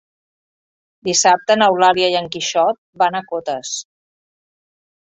[1.09, 3.79] Dissabte n'Eulàlia i en Quixot van a Cotes.